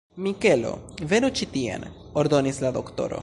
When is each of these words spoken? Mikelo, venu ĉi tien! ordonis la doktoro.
Mikelo, 0.27 0.71
venu 1.11 1.29
ĉi 1.41 1.49
tien! 1.57 1.87
ordonis 2.23 2.63
la 2.67 2.75
doktoro. 2.81 3.19